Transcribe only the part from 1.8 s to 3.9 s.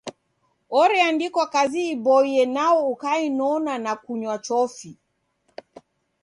iboie nao ukainona